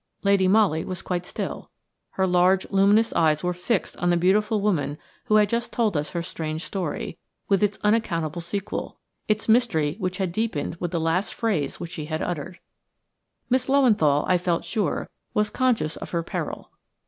[0.23, 1.69] Lady Molly was quite still.
[2.13, 6.09] Her large, luminous eyes were fixed on the beautiful woman who had just told us
[6.09, 11.35] her strange story, with its unaccountable sequel, its mystery which had deepened with the last
[11.35, 12.59] phrase which she had uttered.
[13.47, 16.71] Miss Löwenthal, I felt sure, was conscious of her peril.